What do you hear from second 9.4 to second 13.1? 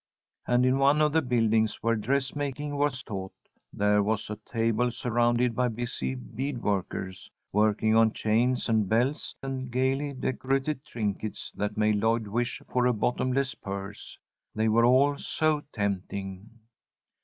and gaily decorated trinkets that made Lloyd wish for a